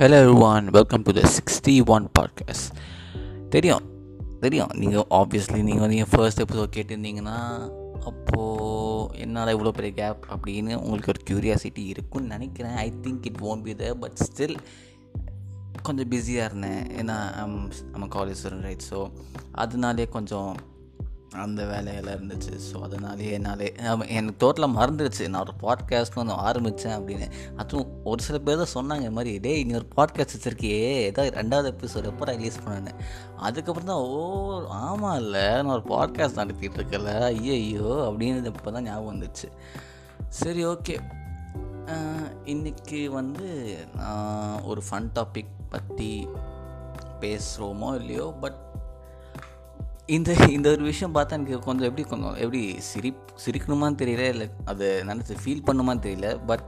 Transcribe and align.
Hello 0.00 0.40
one 0.40 0.66
welcome 0.66 1.02
to 1.02 1.12
the 1.12 1.20
sixty 1.36 1.86
one 1.86 2.06
podcast 2.18 2.66
தெரியும் 3.48 3.84
தெரியும். 4.40 4.72
நீங்கள் 4.74 5.06
ஆப்வியஸ்லி 5.10 5.60
நீங்கள் 5.62 5.84
வந்து 5.84 5.96
என் 5.96 6.10
ஃபர்ஸ்ட் 6.10 6.42
எபிசோட் 6.42 6.74
கேட்டிருந்தீங்கன்னா 6.76 7.36
அப்போது 8.10 9.18
என்னால் 9.18 9.52
இவ்வளோ 9.56 9.72
பெரிய 9.78 9.92
கேப் 9.94 10.26
அப்படின்னு 10.34 10.74
உங்களுக்கு 10.74 11.12
ஒரு 11.12 11.22
க்யூரியாசிட்டி 11.30 11.84
இருக்குன்னு 11.86 12.28
நினைக்கிறேன். 12.28 12.74
I 12.74 12.92
think 13.02 13.26
it 13.30 13.40
won't 13.40 13.62
be 13.62 13.74
the 13.74 13.94
but 13.94 14.20
still 14.26 14.56
கொஞ்சம் 15.82 16.08
பிஸியாக 16.08 16.48
இருந்தேன். 16.50 16.82
ஏன்னா 17.00 17.16
நம்ம 17.92 18.08
காலேஜ் 18.16 18.40
ஸ்டூடெண்ட் 18.42 18.68
ரைட் 18.68 18.86
ஸோ 18.90 19.10
அதனாலே 19.52 20.08
கொஞ்சம் 20.08 20.54
அந்த 21.44 21.60
வேலையெல்லாம் 21.70 22.16
இருந்துச்சு. 22.16 22.52
ஸோ 22.66 22.76
அதனாலே 22.86 23.30
என்னாலே 23.36 23.66
எனக்கு 24.16 24.36
டோட்டலாக 24.42 24.76
மறந்துடுச்சு. 24.76 25.24
நான் 25.32 25.44
ஒரு 25.46 25.54
பாட்காஸ்ட் 25.64 26.18
வந்து 26.20 26.34
ஆரம்பித்தேன் 26.48 26.96
அப்படின்னு. 26.98 27.26
அதுவும் 27.62 27.90
ஒரு 28.10 28.20
சில 28.26 28.38
பேர் 28.38 28.60
தான் 28.62 28.74
சொன்னாங்க 28.76 29.04
இந்த 29.04 29.10
மாதிரி 29.10 29.32
டே 29.46 29.52
நீ 29.64 29.74
ஒரு 29.80 29.88
பாட்காஸ்ட் 29.96 30.34
வச்சுருக்கியே. 30.36 30.80
ஏதாவது 31.10 31.36
ரெண்டாவது 31.40 31.70
எபிசோடு 31.74 32.10
எப்போ 32.12 32.30
ரிலீஸ் 32.32 32.62
பண்ணேன் 32.66 33.00
அதுக்கப்புறம் 33.36 33.90
தான் 33.92 34.04
ஓ 34.14 34.22
ஆமாம் 34.68 35.18
இல்லை. 35.24 35.44
நான் 35.62 35.74
ஒரு 35.78 35.86
பாட்காஸ்ட் 35.94 36.40
நடத்திட்டு 36.42 36.80
இருக்கல. 36.80 37.12
ஐயோ 37.32 37.90
அப்படின்னு 38.08 38.52
இப்போ 38.54 38.70
தான் 38.70 38.88
ஞாபகம் 38.90 39.12
வந்துச்சு. 39.14 39.48
சரி 40.28 40.64
ஓகே 40.66 40.96
இன்றைக்கி 42.52 43.00
வந்து 43.18 43.48
நான் 43.94 44.62
ஒரு 44.70 44.80
ஃபன் 44.90 45.10
டாபிக் 45.18 45.52
பற்றி 45.74 46.28
பேசுகிறோமோ 47.20 47.88
இல்லையோ 48.00 48.26
பட் 48.42 48.58
இந்த 50.14 50.32
இந்த 50.56 50.70
ஒரு 50.70 50.82
விஷயம் 50.82 51.14
பார்த்தா 51.14 51.36
எனக்கு 51.36 51.56
கொஞ்சம் 51.58 51.86
எப்படி 51.88 52.02
கொஞ்சம் 52.08 52.34
எப்படி 52.34 52.60
சிரி 52.88 53.10
சிரிக்கணுமான்னு 53.44 53.98
தெரியல 54.02 54.26
இல்லை 54.34 54.46
அதை 54.64 54.86
நினச்சி 55.08 55.34
ஃபீல் 55.44 55.62
பண்ணுமான்னு 55.68 56.04
தெரியல. 56.04 56.28
பட் 56.46 56.64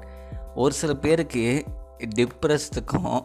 ஒரு 0.54 0.74
சில 0.74 0.94
பேருக்கு 0.94 1.44
டிப்ரெஸ்டுக்கும் 2.16 3.20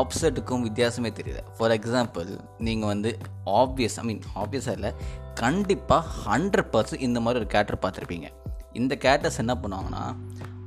அப்செட்டுக்கும் 0.00 0.64
வித்தியாசமே 0.68 1.10
தெரியல. 1.18 1.40
ஃபார் 1.56 1.70
எக்ஸாம்பிள் 1.70 2.30
நீங்கள் 2.58 2.90
வந்து 2.92 3.18
ஆப்வியஸ் 3.46 3.98
ஐ 4.02 4.04
மீன் 4.04 4.22
ஆப்வியஸாக 4.34 4.78
இல்லை 4.78 4.92
கண்டிப்பாக 5.34 6.02
ஹண்ட்ரட் 6.26 6.72
பர்சன்ட் 6.72 7.06
இந்த 7.08 7.20
மாதிரி 7.20 7.42
ஒரு 7.44 7.50
கேரக்டர் 7.54 7.82
பார்த்துருப்பீங்க. 7.84 8.30
இந்த 8.72 8.98
கேரக்டர்ஸ் 9.04 9.42
என்ன 9.44 9.58
பண்ணுவாங்கன்னா 9.62 10.04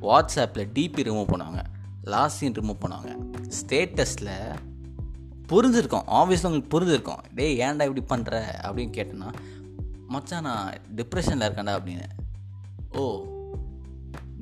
வாட்ஸ்அப்பில் 0.02 0.72
டிபி 0.78 1.08
ரிமூவ் 1.10 1.32
பண்ணுவாங்க. 1.34 1.64
லாஸ்ட் 2.16 2.38
சீன் 2.38 2.58
ரிமூவ் 2.62 2.82
பண்ணுவாங்க. 2.86 3.12
ஸ்டேட்டஸில் 3.60 4.34
புரிஞ்சிருக்கோம். 5.52 6.06
ஆப்வியஸில் 6.20 6.50
உங்களுக்கு 6.50 6.74
புரிஞ்சிருக்கோம். 6.76 7.22
டே 7.36 7.46
ஏன்டா 7.66 7.86
இப்படி 7.90 8.04
பண்ணுற 8.14 8.36
அப்படின்னு 8.66 8.96
கேட்டேன்னா 8.98 9.30
மச்சான் 10.08 10.46
நான் 10.50 10.68
டிப்ரெஷனில் 10.96 11.46
இருக்கேன்டா 11.48 11.74
அப்படின்னு. 11.78 12.08
ஓ 13.00 13.04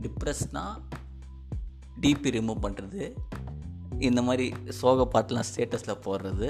டிப்ரெஸ்னால் 0.04 0.76
டிபி 2.02 2.30
ரிமூவ் 2.38 2.64
பண்ணுறது 2.66 3.02
இந்த 4.00 4.22
மாதிரி 4.22 4.54
சோக 4.80 5.08
பாட்டெலாம் 5.14 5.50
ஸ்டேட்டஸில் 5.50 6.02
போடுறது? 6.06 6.48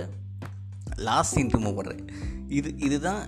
லாஸ்ட் 1.08 1.36
சீன் 1.36 1.54
ரிமூவ் 1.56 1.78
பண்ணுறது 1.80 2.04
இது 2.48 2.70
இதுதான் 2.78 3.24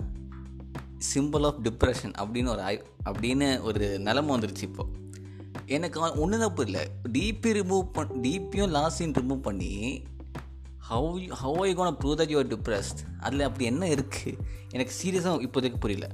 சிம்பிள் 1.14 1.44
ஆஃப் 1.46 1.60
டிப்ரெஷன் 1.62 2.14
அப்படின்னு 2.22 2.50
ஒரு 2.54 2.62
அப்படின்னு 3.08 3.48
ஒரு 3.68 3.98
நிலமை 3.98 4.30
வந்துருச்சு 4.34 4.62
இப்போது 4.62 5.04
எனக்கு 5.66 6.00
ஒன்று 6.22 6.38
தான் 6.38 6.54
புரியல 6.54 6.80
டிபி 7.12 7.50
ரிமூவ் 7.58 7.84
பண் 7.92 8.12
டிபியும் 8.24 8.74
லாஸ்ட் 8.76 8.98
சீன் 8.98 9.16
ரிமூவ் 9.20 9.40
பண்ணி 9.40 9.72
how 10.88 11.30
how 11.40 11.60
I 11.68 11.70
gonna 11.78 11.96
prove 12.00 12.18
that 12.18 12.32
you are 12.32 12.50
depressed 12.52 13.00
அதில் 13.20 13.46
அப்படி 13.46 13.64
என்ன 13.70 13.84
இருக்குது 13.94 14.34
எனக்கு 14.74 14.92
சீரியஸாக 14.98 15.44
இப்போதைக்கு 15.46 15.78
புரியல. 15.84 16.08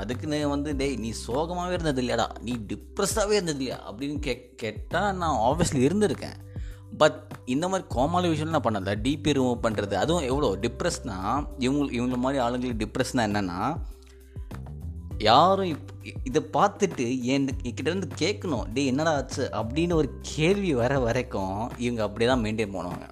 அதுக்குன்னு 0.00 0.38
வந்து 0.52 0.70
டேய் 0.80 0.94
நீ 1.04 1.10
சோகமாகவே 1.24 1.74
இருந்தது 1.78 2.00
இல்லையாடா 2.02 2.26
நீ 2.46 2.52
டிப்ரெஸ்டாகவே 2.70 3.36
இருந்தது 3.38 3.58
இல்லையா 3.58 3.78
அப்படின்னு 3.88 4.18
கே 4.26 4.34
கேட்டால் 4.62 5.16
நான் 5.22 5.40
ஆப்வியஸ்லி 5.48 5.82
இருந்திருக்கேன். 5.88 6.38
பட் 7.00 7.18
இந்த 7.54 7.66
மாதிரி 7.68 7.88
கோமாளி 7.94 8.28
விஷயம் 8.32 8.54
நான் 8.54 8.66
பண்ணல. 8.66 8.94
டிபி 9.06 9.34
ரிமூவ் 9.38 9.64
பண்ணுறது 9.66 9.94
அதுவும் 10.02 10.28
எவ்வளோ? 10.30 10.50
டிப்ரெஸ்னால் 10.64 11.46
இவங்க 11.66 11.92
இவங்க 11.98 12.18
மாதிரி 12.24 12.40
ஆளுங்களுக்கு 12.46 12.84
டிப்ரெஸ்னால் 12.84 13.28
என்னென்னா 13.28 13.60
யாரும் 15.28 15.70
இப் 15.72 15.90
இதை 16.28 16.40
பார்த்துட்டு 16.56 17.06
என் 17.32 17.48
கிட்டேருந்து 17.62 18.08
கேட்கணும். 18.22 18.64
டே 18.76 18.84
என்னடா 18.92 19.14
ஆச்சு? 19.18 19.44
அப்படின்னு 19.60 19.94
ஒரு 20.00 20.08
கேள்வி 20.34 20.72
வர 20.82 20.92
வரைக்கும் 21.06 21.58
இவங்க 21.84 22.02
அப்படியே 22.06 22.30
தான் 22.30 22.44
மெயின்டைன் 22.44 22.74
பண்ணுவாங்க. 22.76 23.08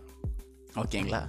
ஓகேங்களா? 0.83 1.21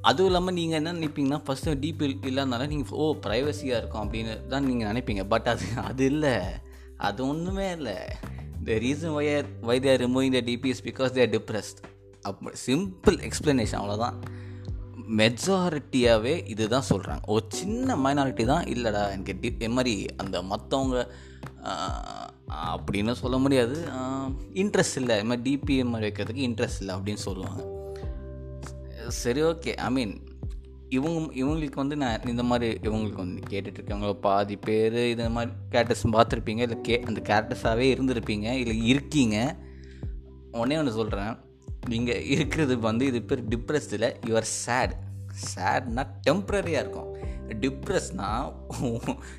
அதுவும் 0.00 0.28
இல்லாமல் 0.30 0.56
நீங்கள் 0.56 0.78
என்ன 0.78 0.92
நினைப்பீங்கன்னா 0.92 1.40
ஃபஸ்ட்டு 1.46 1.74
டீப் 1.82 2.02
இல்லாதனால 2.30 2.66
நீங்கள் 2.72 2.98
ஓ 3.04 3.04
ப்ரைவசியாக 3.26 3.80
இருக்கும் 3.80 4.02
அப்படின்னு 4.04 4.46
தான் 4.52 4.66
நீங்கள் 4.70 4.90
நினைப்பீங்க. 4.90 5.24
பட் 5.32 5.48
அது 5.52 5.66
அது 5.82 6.04
இல்லை. 6.04 6.36
அது 6.96 7.26
ஒன்றுமே 7.28 7.70
இல்லை. 7.72 7.96
The 8.66 8.78
reason 8.84 9.14
why 9.16 9.26
why 9.68 9.80
they're 9.80 10.02
removing 10.04 10.34
the 10.36 10.40
DPs 10.50 10.84
because 10.88 11.16
they're 11.18 11.32
depressed 11.36 11.80
up 12.22 12.42
simple 12.66 13.16
explanation 13.28 13.80
அவ்வளோதான் 13.80 14.18
மெஜாரிட்டியாகவே 15.20 16.46
இது 16.52 16.68
தான் 16.68 16.86
சொல்கிறாங்க 16.90 17.20
ஒரு 17.26 17.44
சின்ன 17.48 17.96
மைனாரிட்டி 17.96 18.44
தான் 18.44 18.64
இல்லைடா 18.64 19.10
எனக்கு 19.10 19.38
டி 19.40 19.48
இது 19.48 19.68
மாதிரி 19.68 20.06
அந்த 20.16 20.42
மற்றவங்க 20.42 20.98
அப்படின்னு 22.72 23.12
சொல்ல 23.12 23.36
முடியாது. 23.38 23.76
இன்ட்ரெஸ்ட் 24.62 24.98
இல்லை. 25.00 25.16
இது 25.18 25.28
மாதிரி 25.28 25.44
டிபிஎம் 25.50 25.92
மாதிரி 25.94 26.08
வைக்கிறதுக்கு 26.08 26.46
இன்ட்ரெஸ்ட் 26.48 26.80
இல்லை 26.80 26.94
அப்படின்னு 26.96 27.22
சொல்லுவாங்க. 27.28 27.73
சரி 29.08 29.42
ஓகே 29.42 29.74
ஐ 29.74 29.90
மீன் 29.90 30.20
இவங்க 30.88 31.34
இவங்களுக்கு 31.34 31.74
வந்து 31.74 31.96
நான் 31.96 32.22
இந்த 32.22 32.42
மாதிரி 32.42 32.78
இவங்களுக்கு 32.82 33.14
வந்து 33.14 33.42
கேட்டுட்ருக்கவங்க 33.50 34.14
பாதி 34.14 34.56
பேர் 34.56 35.06
இந்த 35.08 35.28
மாதிரி 35.30 35.52
கேரக்டர்ஸ் 35.70 36.12
பார்த்துருப்பீங்க 36.12 36.58
இல்லை 36.58 36.80
கே 36.80 37.00
அந்த 37.00 37.20
கேரக்டர்ஸாகவே 37.24 37.94
இருந்திருப்பீங்க 37.94 38.52
இல்லை 38.52 38.86
இருக்கீங்க. 38.86 39.56
உடனே 40.52 40.76
ஒன்று 40.76 40.92
சொல்கிறேன் 40.92 41.36
நீங்கள் 41.88 42.22
இருக்கிறது 42.22 42.78
வந்து 42.78 43.06
இது 43.06 43.22
பேர் 43.22 43.48
டிப்ரெஸ்டில் 43.48 44.14
யுவர் 44.26 44.40
சேட் 44.40 44.94
சேட்னா 45.54 46.06
டெம்ப்ரரியாக 46.30 46.68
இருக்கும். 46.68 47.13
டிப்ரெஸ்னால் 47.62 48.48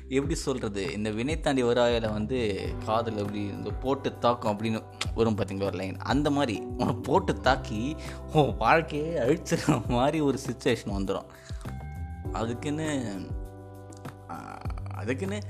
எப்படி 0.08 0.34
சொல்கிறது 0.34 0.92
இந்த 0.92 1.10
வினை 1.10 1.40
தாண்டி 1.40 1.62
வராயில் 1.62 2.08
வந்து 2.08 2.38
காதில் 2.86 3.16
எப்படி 3.16 3.42
இந்த 3.56 3.70
போட்டு 3.70 4.18
தாக்கும் 4.18 4.52
அப்படின்னு 4.52 4.80
வரும் 5.14 5.38
பார்த்தீங்களா 5.38 5.70
ஒரு 5.70 5.76
லைன் 5.76 5.98
அந்த 6.12 6.30
மாதிரி 6.30 6.56
உன்னை 6.78 6.94
போட்டு 7.08 7.34
தாக்கி 7.40 7.96
உன் 8.32 8.56
வாழ்க்கையே 8.56 9.12
அழிச்சிடுற 9.24 9.78
மாதிரி 9.88 10.20
ஒரு 10.20 10.38
சுச்சுவேஷன் 10.46 10.96
வந்துடும் 10.98 11.30
அதுக்குன்னு 12.32 12.88
அதுக்குன்னு 15.00 15.40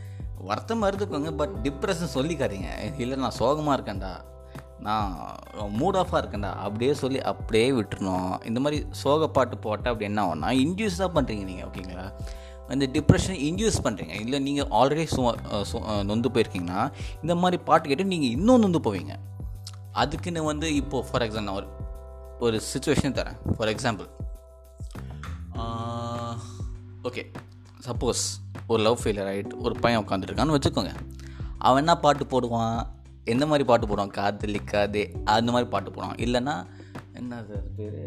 வருத்தமாக 0.49 0.89
இருந்துக்கோங்க 0.91 1.31
பட் 1.35 1.55
டிப்ரெஷன் 1.65 2.15
சொல்லிக்காதீங்க. 2.15 2.71
இல்லை 3.03 3.19
நான் 3.19 3.39
சோகமாக 3.39 3.77
இருக்கேன்டா. 3.77 4.11
நான் 4.87 5.13
மூட் 5.79 5.99
ஆஃபாக 6.01 6.21
இருக்கேன்டா. 6.23 6.51
அப்படியே 6.65 6.95
சொல்லி 6.95 7.21
அப்படியே 7.31 7.69
விட்டுருணும் 7.73 8.43
இந்த 8.45 8.61
மாதிரி 8.61 8.79
சோக 9.03 9.29
பாட்டு 9.29 9.57
போட்டால் 9.59 9.93
அப்படி 9.93 10.09
என்ன 10.11 10.25
ஆகும்னா 10.25 10.51
இன்டியூஸ் 10.65 11.01
தான் 11.03 11.15
பண்ணுறீங்க 11.15 11.45
நீங்கள் 11.51 11.69
ஓகேங்களா 11.69 12.07
இந்த 12.75 12.87
டிப்ரெஷனை 12.97 13.37
இன்டியூஸ் 13.49 13.79
பண்ணுறீங்க 13.85 14.15
இல்லை 14.25 14.39
நீங்கள் 14.47 14.69
ஆல்ரெடி 14.79 15.05
சு 15.71 15.81
நொந்து 16.11 16.29
போயிருக்கீங்கன்னா 16.35 16.83
இந்த 17.25 17.35
மாதிரி 17.43 17.59
பாட்டு 17.69 17.91
கேட்டு 17.91 18.13
நீங்கள் 18.13 18.35
இன்னும் 18.37 18.63
நொந்து 18.65 18.81
போவீங்க. 18.87 19.15
அதுக்குன்னு 20.03 20.43
வந்து 20.51 20.69
இப்போது 20.81 21.07
ஃபார் 21.09 21.25
எக்ஸாம்பிள் 21.27 21.49
நான் 21.49 21.59
ஒரு 21.61 21.69
ஒரு 22.47 22.57
சுச்சுவேஷன் 22.73 23.17
தரேன். 23.19 23.39
ஃபார் 23.59 23.73
எக்ஸாம்பிள் 23.75 24.09
ஓகே 27.09 27.23
சப்போஸ் 27.87 28.23
ஒரு 28.73 28.81
லவ் 28.87 29.01
ஃபெயிலியர் 29.03 29.29
ஆகிட்டு 29.33 29.61
ஒரு 29.67 29.75
பையன் 29.83 30.03
உட்காந்துருக்கான்னு 30.05 30.57
வச்சுக்கோங்க. 30.57 30.93
அவன் 31.67 31.83
என்ன 31.83 31.95
பாட்டு 32.05 32.25
போடுவான்? 32.33 32.79
எந்த 33.33 33.45
மாதிரி 33.51 33.65
பாட்டு 33.69 33.87
போடுவான்? 33.91 34.13
காதலிக்காதே 34.19 35.05
அந்த 35.37 35.51
மாதிரி 35.55 35.69
பாட்டு 35.75 35.91
போடுவான். 35.95 36.19
இல்லைன்னா 36.25 36.57
என்ன 37.21 37.39
சார் 37.49 37.69
பேர்? 37.77 38.03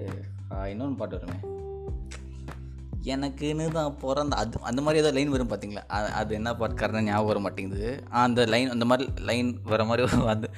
இன்னொன்று 0.72 1.00
பாட்டு 1.02 1.18
வருமே. 1.18 1.40
எனக்குன்னு 3.14 3.68
தான் 3.72 3.97
பிறந்த 3.97 4.36
அது 4.36 4.59
அந்த 4.62 4.81
மாதிரி 4.81 5.03
ஏதோ 5.03 5.12
லைன் 5.18 5.30
வரும் 5.30 5.50
பார்த்தீங்களா 5.50 5.84
அது 6.20 6.36
என்ன 6.36 6.56
பாட்டு 6.56 7.03
ஞாபகம் 7.03 7.25
வர 7.25 7.40
மாட்டேங்குது. 7.40 7.90
அந்த 8.09 8.46
லைன் 8.46 8.70
அந்த 8.70 8.85
மாதிரி 8.85 9.11
லைன் 9.22 9.59
வர 9.64 9.85
மாதிரி 9.85 10.23
வந்து 10.32 10.50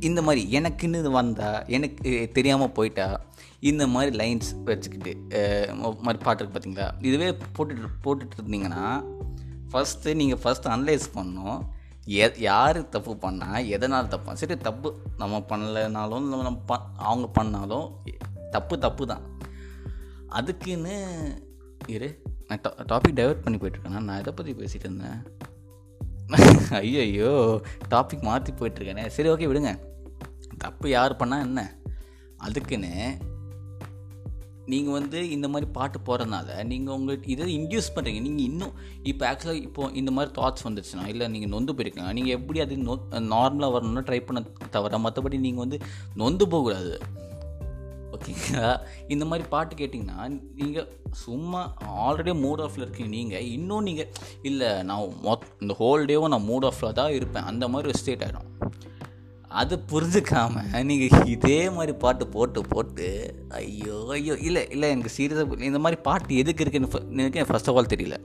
இந்த 0.00 0.22
மாதிரி 0.22 0.60
எனக்குன்னு 0.60 1.10
வந்தால் 1.10 1.66
எனக்கு 1.66 2.30
தெரியாமல் 2.32 2.72
போயிட்டா 2.72 3.20
இந்த 3.60 3.86
மாதிரி 3.86 4.16
லைன்ஸ் 4.16 4.48
வச்சுக்கிட்டு 4.64 5.12
மாதிரி 6.00 6.24
பாட்டு 6.24 6.44
இருக்கு 6.44 6.58
பார்த்தீங்களா 6.58 6.88
இதுவே 7.02 7.30
போட்டுட்டு 7.30 7.88
போட்டுட்டு 8.04 8.36
இருந்தீங்கன்னா 8.40 8.84
ஃபஸ்ட்டு 9.72 10.14
நீங்கள் 10.14 10.40
ஃபஸ்ட்டு 10.42 10.72
அனலைஸ் 10.74 11.06
பண்ணணும். 11.14 11.60
எ 12.06 12.26
யார் 12.38 12.88
தப்பு 12.88 13.12
பண்ணால் 13.22 13.66
எதனால் 13.66 14.08
தப்பு 14.08 14.36
சரி 14.36 14.56
தப்பு 14.56 14.88
நம்ம 15.18 15.38
பண்ணலைனாலும் 15.48 16.26
நம்ம 16.28 16.62
ப 16.66 16.78
அவங்க 16.96 17.26
பண்ணாலும் 17.28 17.86
தப்பு 18.50 18.78
தப்பு 18.78 19.06
தான் 19.06 19.20
அதுக்குன்னு 20.38 20.94
இரு. 21.94 22.08
நான் 22.48 22.62
டா 22.64 22.70
டாபிக் 22.90 23.18
டைவெர்ட் 23.18 23.44
பண்ணி 23.44 23.58
போயிட்டுருக்கேன். 23.58 24.06
நான் 24.08 24.20
இதை 24.22 24.32
பற்றி 24.38 24.52
பேசிகிட்டு 24.60 24.88
இருந்தேன்? 24.88 25.20
ஐயோ 26.80 27.32
டாபிக் 27.94 28.28
மாற்றி 28.28 28.52
போயிட்டுருக்கேனே. 28.60 29.04
சரி 29.16 29.30
ஓகே 29.32 29.48
விடுங்க. 29.50 29.72
தப்பு 30.64 30.86
யார் 30.96 31.20
பண்ணால் 31.20 31.44
என்ன? 31.48 31.60
அதுக்குன்னு 32.46 32.92
நீங்கள் 34.72 34.96
வந்து 34.96 35.18
இந்த 35.34 35.46
மாதிரி 35.52 35.66
பாட்டு 35.76 35.98
போகிறதுனால 36.06 36.48
நீங்கள் 36.70 36.94
உங்களுக்கு 36.96 37.28
இதை 37.34 37.46
இன்டியூஸ் 37.58 37.88
பண்ணுறீங்க 37.94 38.20
நீங்கள் 38.26 38.46
இன்னும் 38.50 38.74
இப்போ 39.10 39.24
ஆக்சுவலாக 39.30 39.64
இப்போ 39.68 39.88
இந்த 40.00 40.10
மாதிரி 40.16 40.30
தாட்ஸ் 40.38 40.66
வந்துச்சுன்னா 40.68 41.04
இல்லை 41.12 41.26
நீங்கள் 41.34 41.52
நொந்து 41.54 41.74
போயிருக்கீங்க 41.78 42.12
நீங்கள் 42.18 42.36
எப்படி 42.38 42.60
அது 42.64 42.76
நொ 42.88 42.94
நார்மலாக 43.34 43.74
வரணும்னா 43.76 44.04
ட்ரை 44.08 44.20
பண்ண 44.28 44.42
தவிர 44.76 45.00
மற்றபடி 45.06 45.40
நீங்கள் 45.46 45.64
வந்து 45.64 45.78
நொந்து 46.22 46.46
போகக்கூடாது. 46.54 46.94
ஓகேங்களா 48.22 48.66
இந்த 49.12 49.24
மாதிரி 49.28 49.44
பாட்டு 49.52 49.74
கேட்டிங்கன்னா 49.78 50.18
நீங்கள் 50.58 50.88
சும்மா 51.22 51.60
ஆல்ரெடி 52.04 52.32
மூட் 52.42 52.62
ஆஃபில் 52.64 52.84
இருக்கீங்க. 52.84 53.10
நீங்கள் 53.16 53.46
இன்னும் 53.56 53.86
நீங்கள் 53.88 54.10
இல்லை 54.48 54.68
நான் 54.88 55.16
மொத் 55.26 55.46
இந்த 55.62 55.74
ஹோல் 55.80 56.06
டேவும் 56.10 56.32
நான் 56.34 56.48
மூட் 56.50 56.66
ஆஃபில் 56.70 56.96
தான் 57.00 57.14
இருப்பேன். 57.18 57.48
அந்த 57.50 57.64
மாதிரி 57.72 57.90
ஒரு 57.92 58.00
ஸ்டேட் 58.02 58.24
ஆகிடும் 58.26 58.48
அது 59.60 59.74
புரிஞ்சுக்காம 59.92 60.62
நீங்கள் 60.90 61.26
இதே 61.34 61.58
மாதிரி 61.76 61.92
பாட்டு 62.04 62.24
போட்டு 62.36 62.60
போட்டு 62.72 63.08
ஐயோ 63.58 63.96
ஐயோ 64.16 64.34
இல்லை 64.48 64.62
இல்லை 64.74 64.88
எனக்கு 64.94 65.16
சீரியஸாக 65.16 65.68
இந்த 65.70 65.80
மாதிரி 65.86 66.00
பாட்டு 66.08 66.38
எதுக்கு 66.42 66.64
இருக்குன்னு 66.64 67.20
எனக்கு 67.22 67.50
ஃபஸ்ட் 67.50 67.70
ஆஃப் 67.72 67.78
ஆல் 67.80 67.92
தெரியல. 67.94 68.18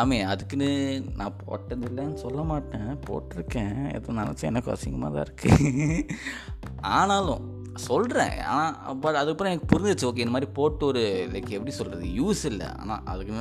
ஆமே 0.00 0.16
அதுக்குன்னு 0.30 0.68
நான் 1.18 1.36
போட்டது 1.42 1.84
இல்லைன்னு 1.88 2.22
சொல்ல 2.22 2.40
மாட்டேன். 2.50 2.88
போட்டிருக்கேன். 3.08 3.76
எதுவும் 3.96 4.18
நினச்சா 4.20 4.48
எனக்கு 4.52 4.72
அசிங்கமாக 4.72 5.12
தான் 5.14 5.26
இருக்குது 5.26 5.68
ஆனாலும் 6.98 7.44
சொல்கிறேன் 7.88 8.38
ஆனால் 8.52 8.98
பட் 9.02 9.18
அதுக்கப்புறம் 9.20 9.52
எனக்கு 9.52 9.68
புரிஞ்சிச்சு 9.72 10.06
ஓகே 10.08 10.24
இந்த 10.24 10.34
மாதிரி 10.36 10.48
போட்டு 10.58 10.86
ஒரு 10.86 11.02
லைக் 11.32 11.50
எப்படி 11.56 11.72
சொல்கிறது 11.78 12.06
யூஸ் 12.20 12.42
இல்லை. 12.50 12.68
ஆனால் 12.80 13.02
அதுக்கு 13.12 13.32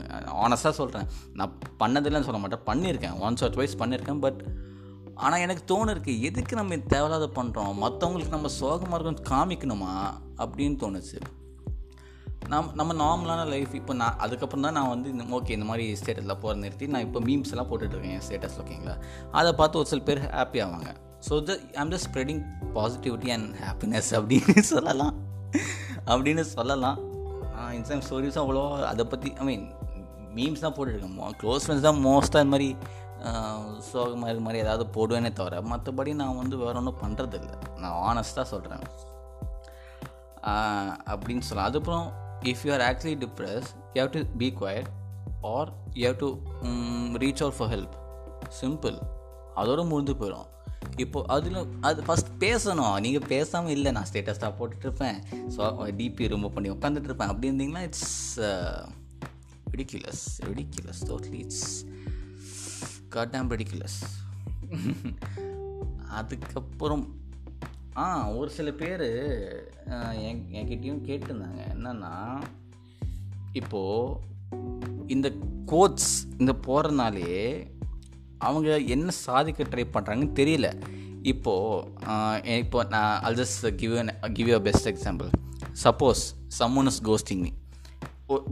ஆனஸ்ட்டாக 0.44 0.76
சொல்கிறேன் 0.80 1.08
நான் 1.40 1.54
பண்ணதில்லைன்னு 1.82 2.30
சொல்ல 2.30 2.42
மாட்டேன். 2.44 2.66
பண்ணியிருக்கேன். 2.70 3.18
ஒன்ஸ் 3.26 3.44
ஆர் 3.46 3.54
ட்வைஸ் 3.58 3.80
பண்ணியிருக்கேன் 3.82 4.24
பட் 4.26 4.42
ஆனால் 5.16 5.40
எனக்கு 5.40 5.64
தோணுருக்கு. 5.74 6.14
எதுக்கு 6.30 6.56
நம்ம 6.56 6.78
தேவையில்லாத 6.94 7.30
பண்ணுறோம் 7.40 7.74
மற்றவங்களுக்கு 7.84 8.36
நம்ம 8.38 8.52
சோகமாக 8.62 8.98
இருக்கும் 8.98 9.24
காமிக்கணுமா? 9.32 9.94
அப்படின்னு 10.44 10.78
தோணுச்சு. 10.86 11.20
நம் 12.52 12.72
நம்ம 12.80 12.94
நார்மலான 12.94 13.42
லைஃப் 13.52 13.74
இப்போ 13.80 13.94
நான் 13.94 14.18
அதுக்கப்புறம் 14.24 14.66
தான் 14.66 14.76
நான் 14.78 14.90
வந்து 14.94 15.10
இந்த 15.10 15.24
ஓகே 15.38 15.50
இந்த 15.50 15.66
மாதிரி 15.66 15.86
ஸ்டேட்டஸில் 16.00 16.40
போகிற 16.42 16.60
நிறுத்தி 16.60 16.88
நான் 16.88 17.06
இப்போ 17.08 17.20
மீம்ஸ் 17.20 17.52
எல்லாம் 17.54 17.70
போட்டுட்ருக்கேன் 17.70 18.16
என் 18.18 18.26
ஸ்டேட்டஸ் 18.28 18.58
ஓகேங்களா 18.64 18.96
அதை 19.32 19.54
பார்த்து 19.54 19.80
ஒரு 19.82 19.90
சில 19.92 20.02
பேர் 20.10 20.22
ஹாப்பி 20.38 20.62
ஆவாங்க. 20.66 20.92
So 21.28 21.34
the 21.50 21.54
I'm 21.82 21.92
just 21.94 22.08
spreading 22.10 22.42
positivity 22.76 23.30
and 23.36 23.50
happiness 23.66 24.10
அப்படின்னு 24.18 24.64
சொல்லலாம். 24.74 25.16
அப்படின்னு 26.14 26.44
சொல்லலாம். 26.56 26.98
இன்ஸ்டாம் 27.78 28.04
ஸ்டோரிஸும் 28.08 28.44
அவ்வளோ 28.44 28.64
அதை 28.92 29.04
பற்றி 29.14 29.30
ஐ 29.42 29.46
மீன் 29.50 29.66
மீம்ஸ் 30.38 30.64
தான் 30.66 30.76
போட்டுருக்கேன் 30.76 31.36
க்ளோஸ் 31.42 31.66
ஃப்ரெண்ட்ஸ் 31.66 31.88
தான் 31.88 32.00
மோஸ்ட்டாக 32.06 32.44
இந்த 32.46 32.54
மாதிரி 32.56 32.70
சோகமாக 33.90 34.32
இது 34.34 34.42
மாதிரி 34.46 34.62
ஏதாவது 34.64 34.86
போடுவேனே 34.96 35.30
தவிர 35.40 35.60
மற்றபடி 35.72 36.14
நான் 36.22 36.40
வந்து 36.42 36.56
வேற 36.62 36.74
ஒன்றும் 36.82 37.00
பண்ணுறதில்ல 37.04 37.52
நான் 37.84 37.98
ஆனஸ்ட்டாக 38.10 38.46
சொல்கிறேன் 38.54 38.84
அப்படின்னு 41.14 41.46
சொல்லலாம். 41.50 41.68
அதுக்கப்புறம் 41.70 42.08
if 42.52 42.64
you 42.68 42.72
are 42.78 42.86
actually 42.90 43.18
depress 43.26 43.70
you 43.94 44.02
have 44.04 44.14
to 44.18 44.24
be 44.42 44.50
quiet 44.62 44.90
or 45.54 45.70
you 46.00 46.06
have 46.10 46.20
to 46.26 46.30
reach 47.24 47.44
out 47.46 47.58
for 47.60 47.72
help 47.76 47.96
simple 48.62 48.98
அதோட 49.62 49.82
முடிஞ்சு 49.92 50.16
போயிடும் 50.22 50.50
இப்போது 50.98 51.28
அதில் 51.28 51.66
அது 51.82 52.02
ஃபஸ்ட் 52.02 52.32
பேசணும். 52.40 53.00
நீங்கள் 53.00 53.28
பேசாமல் 53.28 53.72
இல்லை 53.72 53.92
நான் 53.92 54.06
ஸ்டேட்டஸாக 54.12 54.54
போட்டுட்ருப்பேன் 54.60 55.24
ஸோ 55.32 55.62
டிபி 55.98 56.28
ரிமூவ் 56.28 56.50
பண்ணி 56.50 56.70
உட்காந்துட்ருப்பேன் 56.70 57.28
அப்படி 57.28 57.52
இருந்தீங்கன்னா 57.52 57.82
it's 57.82 58.40
uh, 58.40 58.90
ridiculous 59.78 60.42
ridiculous 60.42 60.98
totally 61.06 61.46
it's 61.46 61.88
goddamn 63.12 63.48
ridiculous. 63.48 63.96
அதுக்கப்புறம் 66.10 67.16
ஆ 67.98 68.30
ஒரு 68.30 68.50
சில 68.50 68.72
பேர் 68.72 69.02
என் 70.16 70.48
என்கிட்டையும் 70.52 71.10
கேட்டிருந்தாங்க. 71.10 71.62
என்னென்னா 71.74 72.42
இப்போது 73.52 74.14
இந்த 75.08 75.32
கோட்ஸ் 75.66 76.28
இந்த 76.38 76.56
போகிறனாலே 76.68 77.68
அவங்க 78.48 78.70
என்ன 78.96 79.16
சாதிக்க 79.26 79.70
ட்ரை 79.72 79.86
பண்ணுறாங்கன்னு 79.96 80.38
தெரியல. 80.40 80.70
இப்போது 81.32 82.56
இப்போ 82.64 82.80
நான் 82.94 83.14
I'll 83.28 83.38
just 83.42 83.68
give 83.82 83.94
give 84.38 84.50
you 84.54 84.58
best 84.68 84.90
example 84.92 85.30
suppose 85.84 86.24
someone 86.60 86.96
ghosting 87.10 87.44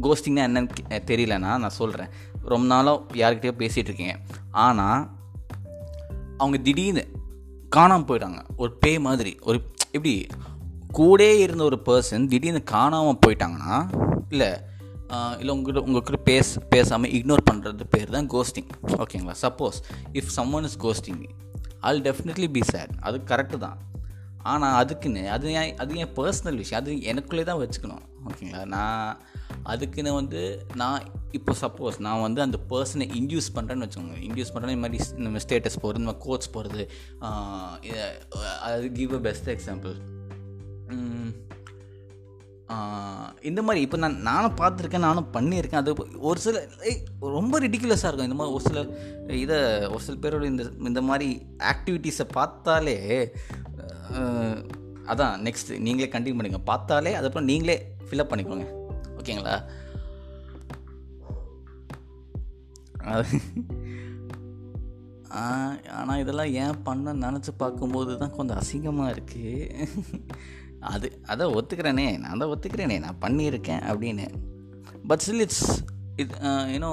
கோஸ்டிங்னா 0.05 0.43
என்னன்னு 0.49 0.99
தெரியலன்னா 1.11 1.51
நான் 1.63 1.77
சொல்கிறேன் 1.79 2.09
ரொம்ப 2.51 2.65
நாளாக 2.71 3.19
யார்கிட்டயோ 3.21 3.53
பேசிகிட்டு 3.61 3.89
இருக்கீங்க. 3.91 4.15
ஆனால் 4.65 5.01
அவங்க 6.37 6.57
திடீர்னு 6.67 7.03
காணாமல் 7.75 8.07
போயிட்டாங்க. 8.09 8.39
ஒரு 8.61 8.71
பே 8.83 8.91
மாதிரி. 9.07 9.31
ஒரு 9.49 9.57
எப்படி 9.95 10.13
கூட 10.99 11.21
இருந்த 11.43 11.63
ஒரு 11.63 11.77
பர்சன் 11.85 12.27
திடீர்னு 12.31 12.61
காணாமல் 12.73 13.21
போயிட்டாங்கன்னா 13.25 13.75
இல்லை 14.29 14.49
இல்லை 15.39 15.51
உங்கள்கிட்ட 15.55 15.81
உங்கள்கிட்ட 15.87 16.19
பேச 16.31 16.59
பேசாமல் 16.73 17.13
இக்னோர் 17.17 17.47
பண்ணுறது 17.49 17.85
பேர் 17.95 18.15
தான் 18.15 18.27
கோஸ்டிங் 18.33 18.69
ஓகேங்களா 19.03 19.35
suppose 19.45 19.79
if 20.19 20.31
someone 20.37 20.67
is 20.69 20.77
ghosting 20.85 21.21
all 21.87 22.01
definitely 22.07 22.49
be 22.57 22.61
sad 22.73 22.93
அது 23.07 23.17
கரெக்டு 23.31 23.57
தான். 23.65 23.79
ஆனால் 24.51 24.75
அதுக்குன்னு 24.81 25.23
அது 25.33 25.47
ஏன் 25.59 25.75
அது 25.81 25.97
என் 26.03 26.13
பர்சனல் 26.19 26.59
விஷயம்? 26.61 26.79
அது 26.81 26.91
எனக்குள்ளே 27.11 27.43
தான் 27.49 27.59
வச்சுக்கணும். 27.61 28.05
ஓகேங்களா 28.29 28.63
நான் 28.75 29.19
அதுக்குன்னு 29.71 30.11
வந்து 30.19 30.41
நான் 30.81 31.03
இப்போ 31.37 31.53
சப்போஸ் 31.61 31.97
நான் 32.05 32.23
வந்து 32.25 32.41
அந்த 32.45 32.57
பர்சனை 32.71 33.05
இன்டியூஸ் 33.19 33.49
பண்ணுறேன்னு 33.57 33.85
வச்சுக்கோங்க. 33.85 34.17
இன்டியூஸ் 34.27 34.53
பண்ணுறேன்னு 34.53 34.77
இந்த 34.77 34.85
மாதிரி 34.87 34.99
இந்த 35.27 35.41
ஸ்டேட்டஸ் 35.45 35.79
போகிறது 35.83 36.03
இந்த 36.05 36.15
கோட்ஸ் 36.25 36.51
போகிறது 36.55 36.85
அது 38.67 38.89
கிவ் 38.99 39.13
அ 39.19 39.21
பெஸ்ட் 39.27 39.49
எக்ஸாம்பிள் 39.55 39.95
இந்த 43.49 43.61
மாதிரி 43.67 43.81
இப்போ 43.85 43.97
நான் 44.03 44.17
நானும் 44.29 44.57
பார்த்துருக்கேன் 44.61 45.05
நானும் 45.07 45.31
பண்ணியிருக்கேன். 45.35 45.81
அது 45.81 45.93
ஒரு 46.29 46.39
சில 46.45 46.61
ரொம்ப 47.37 47.59
ரிடிக்குலஸாக 47.65 48.09
இருக்கும். 48.09 48.29
இந்த 48.29 48.39
மாதிரி 48.39 48.55
ஒரு 48.57 48.63
சில 48.67 48.79
இதை 49.43 49.57
ஒரு 49.93 50.03
சில 50.07 50.15
பேரோட 50.23 50.45
இந்த 50.53 50.63
இந்த 50.91 51.03
மாதிரி 51.09 51.29
ஆக்டிவிட்டீஸை 51.73 52.27
பார்த்தாலே 52.39 52.97
அதான் 55.11 55.35
நெக்ஸ்ட் 55.47 55.71
நீங்களே 55.85 56.11
கண்டினியூ 56.15 56.37
பண்ணுங்க 56.39 56.61
பார்த்தாலே 56.71 57.13
அதுக்கப்புறம் 57.19 57.51
நீங்களே 57.51 57.77
ஃபில்அப் 58.07 58.31
பண்ணிக்கோங்க. 58.31 58.67
ஓகேங்களா? 59.19 59.55
ஆனால் 65.97 66.21
இதெல்லாம் 66.21 66.53
ஏன் 66.63 66.81
பண்ண 66.87 67.13
நினச்சி 67.25 67.51
பார்க்கும்போது 67.61 68.11
தான் 68.21 68.35
கொஞ்சம் 68.37 68.59
அசிங்கமாக 68.61 69.13
இருக்குது 69.13 69.53
அது 70.89 71.07
அதை 71.27 71.45
ஒத்துக்கிறேனே 71.57 72.05
நான் 72.21 72.33
அதை 72.35 72.45
ஒத்துக்கிறேனே 72.53 72.97
நான் 72.99 73.21
பண்ணியிருக்கேன் 73.25 73.83
அப்படின்னு. 73.91 74.25
பட் 75.07 75.23
ஸ்டில் 75.25 75.43
இட்ஸ் 75.45 75.65
இது 76.15 76.33
யூனோ 76.73 76.91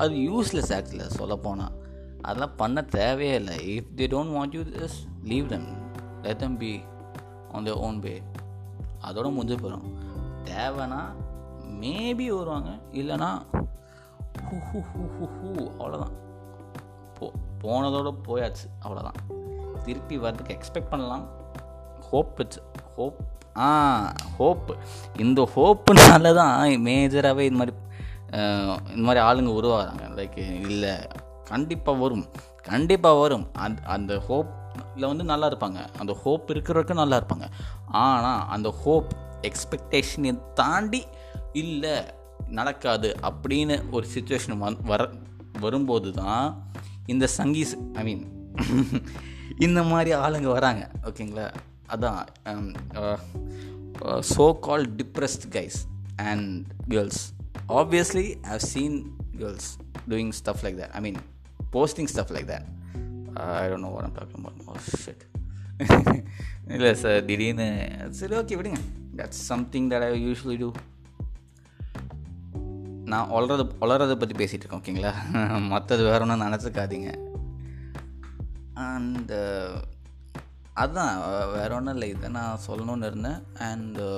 அது 0.00 0.14
யூஸ்லெஸ் 0.28 0.72
ஆக்சுவலாக 0.76 1.10
சொல்லப்போனால் 1.18 1.74
அதெல்லாம் 2.22 2.56
பண்ண 2.56 2.82
தேவையே 2.98 3.34
இல்லை. 3.40 3.56
If 3.74 3.90
they 3.98 4.06
don't 4.14 4.34
want 4.36 4.54
you 4.58 4.62
just 4.76 5.02
leave 5.30 5.46
them 5.48 5.68
let 6.22 6.40
them 6.44 6.58
be 6.62 6.72
on 7.52 7.66
the 7.68 7.74
own 7.86 8.00
pay 8.06 8.14
அதோட 9.08 9.26
முடிஞ்சு 9.36 9.56
போகிறோம் 9.62 9.86
தேவைன்னா 10.50 11.00
மேபி 11.82 12.26
வருவாங்க. 12.36 12.70
இல்லைன்னா 13.00 13.30
ஹூ 14.48 14.56
ஹூ 14.68 14.80
ஹூ 14.92 15.02
ஹூ 15.16 15.26
ஹூ 15.38 15.50
அவ்வளோதான் 15.78 16.14
போ 17.18 17.26
போனதோடு 17.62 18.12
போயாச்சு 18.28 18.66
அவ்வளோதான் 18.84 19.20
திருப்பி 19.84 20.16
வர்றதுக்கு 20.24 20.56
எக்ஸ்பெக்ட் 20.56 20.92
பண்ணலாம். 20.94 21.24
Hope 22.10 22.40
it's 22.42 22.60
hope. 22.96 23.18
Ah 23.58 23.68
hope. 24.38 24.74
இந்த 25.24 25.40
ஹோப்புனால 25.54 26.34
தான் 26.34 26.54
மேஜராகவே 26.88 27.44
இது 27.48 27.58
மாதிரி 27.60 27.74
இந்த 28.94 29.04
மாதிரி 29.08 29.20
ஆளுங்க 29.26 29.50
உருவாகிறாங்க. 29.58 30.04
லைக் 30.18 30.38
இல்லை 30.70 30.94
கண்டிப்பாக 31.44 31.98
வரும். 31.98 32.26
கண்டிப்பாக 32.62 33.20
வரும். 33.20 33.46
அந்த 33.64 33.82
அந்த 33.96 34.14
ஹோப்பில் 34.28 35.08
வந்து 35.10 35.24
நல்லா 35.24 35.46
இருப்பாங்க. 35.50 35.80
அந்த 35.98 36.12
ஹோப் 36.22 36.50
இருக்கிறவருக்கும் 36.52 37.02
நல்லா 37.02 37.18
இருப்பாங்க. 37.20 37.46
ஆனால் 38.04 38.42
அந்த 38.48 38.68
ஹோப் 38.82 39.12
எக்ஸ்பெக்டேஷனை 39.48 40.32
தாண்டி 40.54 41.02
இல்லை 41.52 41.94
நடக்காது 42.48 43.08
அப்படின்னு 43.28 43.76
ஒரு 43.90 44.06
சுச்சுவேஷன் 44.14 44.60
வந் 44.64 44.82
வர 44.82 45.08
வரும்போது 45.60 46.10
தான் 46.12 46.48
இந்த 47.06 47.26
சங்கீஸ் 47.38 47.72
ஐ 47.92 48.02
மீன் 48.08 48.24
இந்த 49.66 49.80
மாதிரி 49.82 50.10
ஆளுங்க 50.24 50.48
வராங்க. 50.56 50.82
ஓகேங்களா 51.04 51.46
அதான் 51.88 52.26
so 54.20 54.58
call 54.58 54.94
depressed 54.96 55.46
guys 55.50 55.78
and 56.16 56.66
girls 56.88 57.32
obviously 57.68 58.36
I've 58.42 58.58
seen 58.58 59.16
girls 59.38 59.78
doing 60.08 60.32
stuff 60.32 60.62
like 60.62 60.78
that 60.80 60.90
I 60.90 61.00
mean 61.00 61.16
posting 61.72 62.10
stuff 62.14 62.32
like 62.32 62.48
that 62.48 62.66
I 63.34 63.68
don't 63.68 63.86
know 63.86 63.90
what 63.90 64.04
I'm 64.04 64.14
talking 64.14 64.44
about 64.44 65.02
shit 65.04 65.24
இல்லை 66.68 66.94
சார் 66.94 67.24
திடீர்னு 67.24 67.66
சரி 68.10 68.34
ஓகே 68.34 68.56
விடுங்க. 68.58 68.78
That's 69.16 69.42
something 69.50 69.90
that 69.90 70.04
I 70.10 70.26
usually 70.26 70.58
do 70.58 70.72
நான் 73.04 73.28
வளரது 73.28 73.72
வளரதை 73.78 74.16
பற்றி 74.16 74.44
பேசிகிட்டு 74.44 74.64
இருக்கேன் 74.64 74.82
ஓகேங்களா 74.82 75.12
மற்றது 75.72 76.02
வேற 76.02 76.20
ஒன்றும் 76.20 76.40
நினச்சிக்காதீங்க. 76.40 77.10
அண்ட் 78.74 79.32
அதுதான் 80.82 81.14
வேற 81.52 81.68
ஒன்றும் 81.74 81.94
இல்லை. 81.94 82.08
இதை 82.08 82.30
நான் 82.38 82.64
சொல்லணுன்னு 82.66 83.06
இருந்தேன். 83.06 83.40
அண்டு 83.68 84.08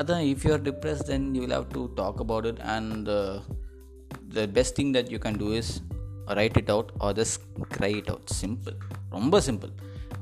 அதான் 0.00 0.24
if 0.28 0.44
you 0.46 0.52
are 0.52 0.62
depress 0.62 1.02
then 1.10 1.26
you 1.34 1.40
will 1.40 1.56
have 1.58 1.68
to 1.68 1.82
talk 1.94 2.20
about 2.20 2.46
it 2.46 2.62
and 2.74 3.10
the 4.34 4.46
best 4.52 4.76
thing 4.80 4.92
that 4.96 5.10
you 5.14 5.18
can 5.18 5.38
do 5.38 5.48
is 5.60 5.72
write 6.38 6.58
it 6.60 6.70
out 6.70 6.92
or 6.98 7.16
just 7.16 7.42
cry 7.76 7.92
it 8.00 8.10
out 8.14 8.30
simple 8.42 8.76
ரொம்ப 9.10 9.40
simple 9.48 9.72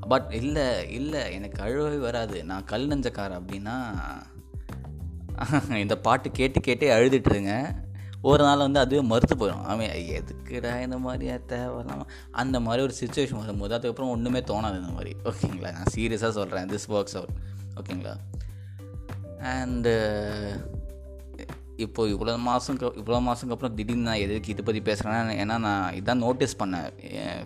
but 0.09 0.29
இல்லை 0.41 0.67
இல்லை 0.91 1.23
எனக்கு 1.33 1.59
அழுவே 1.65 1.99
வராது. 1.99 2.39
நான் 2.51 2.65
கல் 2.65 2.89
நெஞ்சக்கார 2.89 3.33
அப்படின்னா 3.41 3.77
இந்த 5.85 5.95
பாட்டு 6.07 6.29
கேட்டு 6.31 6.59
கேட்டே 6.61 6.89
அழுதுட்டுருங்க 6.97 7.53
ஒரு 8.23 8.45
நாள் 8.45 8.59
வந்து 8.59 8.79
அதுவே 8.79 9.03
மறுத்து 9.09 9.35
போயிடும். 9.37 9.65
அவன் 9.65 9.89
எதுக்குடா 9.89 10.81
இந்த 10.81 10.99
மாதிரியா 10.99 11.37
தேவையில்லாமல் 11.47 12.07
அந்த 12.31 12.61
மாதிரி 12.61 12.83
ஒரு 12.83 12.95
சுச்சுவேஷன் 13.01 13.43
வரும்போது 13.43 13.75
அதுக்கப்புறம் 13.75 14.11
ஒன்றுமே 14.11 14.39
தோணாது 14.41 14.75
இந்த 14.75 14.93
மாதிரி. 14.93 15.17
ஓகேங்களா? 15.25 15.73
நான் 15.73 15.93
சீரியஸாக 15.95 16.31
சொல்கிறேன் 16.31 16.69
திஸ் 16.69 16.89
ஒர்க்ஸ் 16.89 17.17
அவுட் 17.17 17.35
ஓகேங்களா? 17.81 18.17
அண்டு 19.43 19.95
இப்போது 21.77 22.17
இவ்வளோ 22.17 22.39
மாதம் 22.39 22.79
இவ்வளோ 22.79 23.21
மாதத்துக்கு 23.21 23.55
அப்புறம் 23.55 23.75
திடீர்னு 23.75 24.03
நான் 24.03 24.19
எதுக்கு 24.19 24.51
இதை 24.51 24.65
பற்றி 24.65 24.93
பேசுகிறேன்னா 24.93 25.37
ஏன்னா 25.43 25.59
நான் 25.59 25.95
இதான் 25.95 26.19
நோட்டீஸ் 26.19 26.61
பண்ணேன் 26.63 26.89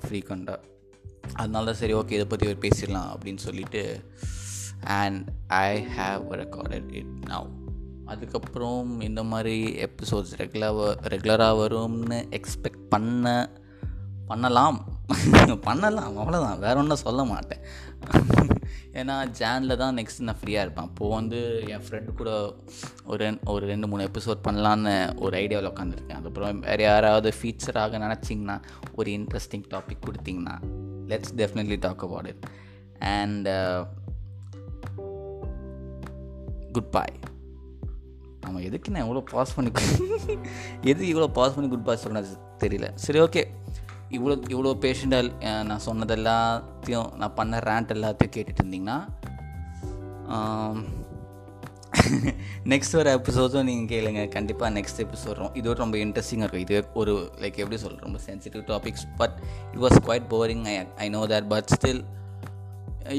ஃப்ரீக்வெண்ட்டாக 0.07 0.61
அதனால 1.33 1.65
தான் 1.65 1.75
சரி 1.75 1.95
ஓகே 1.95 2.11
இதை 2.11 2.25
பற்றி 2.25 2.47
ஒரு 2.47 2.59
பேசிடலாம் 2.61 3.11
அப்படின்னு 3.13 3.37
சொல்லிட்டு 3.37 4.01
and 4.83 5.29
I 5.47 5.83
have 5.83 6.25
recorded 6.33 6.95
it 6.95 7.13
now 7.29 7.64
அதுக்கப்புறம் 8.07 9.01
இந்த 9.01 9.23
மாதிரி 9.23 9.57
எபிசோட்ஸ் 9.89 10.35
ரெகுலராக 10.39 10.97
ரெகுலராக 11.03 11.61
வரும்னு 11.63 12.19
எக்ஸ்பெக்ட் 12.31 12.85
பண்ண 12.89 13.51
பண்ணலாம். 14.27 14.79
பண்ணலாம் 15.61 16.19
அவ்வளோதான் 16.19 16.59
வேற 16.59 16.75
ஒன்றும் 16.79 16.97
சொல்ல 16.97 17.25
மாட்டேன். 17.25 17.63
ஏன்னா 18.93 19.15
ஜானில் 19.39 19.77
தான் 19.77 19.97
நெக்ஸ்ட் 19.97 20.21
நான் 20.21 20.39
ஃப்ரீயாக 20.41 20.61
இருப்பேன். 20.61 20.85
அப்போது 20.85 21.15
வந்து 21.15 21.65
என் 21.67 21.85
ஃப்ரெண்டு 21.89 22.15
கூட 22.15 22.31
ஒரு 23.05 23.39
ஒரு 23.45 23.67
ரெண்டு 23.67 23.87
மூணு 23.87 24.09
எபிசோட் 24.09 24.45
பண்ணலான்னு 24.49 24.95
ஒரு 25.21 25.37
ஐடியாவில் 25.39 25.71
உட்காந்துருக்கேன் 25.73 26.19
அதுக்கப்புறம் 26.19 26.61
வேறு 26.61 26.83
யாராவது 26.83 27.33
ஃபீச்சராக 27.43 27.99
நினச்சிங்கன்னா 27.99 28.57
ஒரு 28.95 29.11
இன்ட்ரெஸ்டிங் 29.11 29.67
டாபிக் 29.71 30.07
கொடுத்தீங்கன்னா 30.07 30.57
let's 31.09 31.35
definitely 31.37 31.79
talk 31.79 32.05
about 32.05 32.27
it 32.27 32.47
and 32.99 33.49
goodbye 36.91 37.15
நம்ம 38.45 38.63
எதுக்கு 38.69 38.93
நான் 38.95 39.05
எவ்வளோ 39.07 39.23
பாஸ் 39.33 39.55
பண்ணி 39.57 39.71
எது 40.93 41.03
இவ்வளோ 41.13 41.29
பாஸ் 41.39 41.55
பண்ணி 41.57 41.71
குட் 41.71 41.87
பாய் 41.89 42.03
சொன்னது 42.07 42.35
தெரியல. 42.65 42.89
சரி 43.05 43.21
ஓகே 43.27 43.45
இவ்வளோ 44.17 44.35
இவ்வளோ 44.55 44.73
பேஷண்ட்டாக 44.85 45.53
நான் 45.71 45.87
சொன்னது 45.89 46.15
எல்லாத்தையும் 46.19 47.09
நான் 47.21 47.37
பண்ண 47.39 47.63
ரேண்ட் 47.71 47.95
எல்லாத்தையும் 47.97 48.35
கேட்டுட்டு 48.37 48.63
இருந்தீங்கன்னா 48.65 48.99
நெக்ஸ்ட் 52.71 52.97
ஒரு 53.01 53.11
எபிசோட்ஸும் 53.17 53.67
நீங்கள் 53.69 53.91
கேளுங்க. 53.93 54.23
கண்டிப்பாக 54.35 54.71
நெக்ஸ்ட் 54.77 55.01
எபிசோட் 55.05 55.39
இது 55.59 55.75
ரொம்ப 55.83 55.97
இன்ட்ரெஸ்டிங்காக 56.05 56.47
இருக்கும். 56.47 56.65
இது 56.67 56.77
ஒரு 57.01 57.13
லைக் 57.43 57.61
எப்படி 57.63 57.79
சொல்கிறோம் 57.83 58.05
ரொம்ப 58.07 58.19
sensitive 58.27 58.65
topics 58.73 59.05
but 59.21 59.37
it 59.73 59.81
was 59.85 59.97
quite 60.07 60.27
boring 60.35 60.65
I 60.73 60.75
I 61.05 61.07
know 61.17 61.23
that 61.33 61.49
but 61.55 61.71
still 61.77 62.03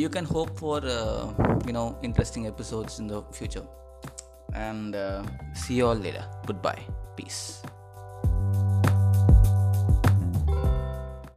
you 0.04 0.10
can 0.18 0.30
hope 0.36 0.54
for 0.60 0.88
you know 1.70 1.86
interesting 2.10 2.48
episodes 2.52 3.00
in 3.04 3.10
the 3.14 3.24
future 3.38 3.68
and 4.56 4.96
uh, 4.96 5.24
see 5.54 5.76
you 5.76 5.88
all 5.88 5.96
later. 5.96 6.26
Goodbye. 6.46 6.82
Peace. 7.16 7.62